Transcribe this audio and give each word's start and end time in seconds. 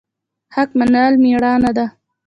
حق 0.55 0.69
منل 0.79 1.13
میړانه 1.23 1.71
ده 1.77 1.85